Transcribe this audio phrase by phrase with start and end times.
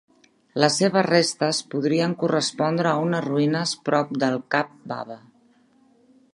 [0.61, 5.23] Les seves restes podrien correspondre a unes ruïnes prop del Cap Baba.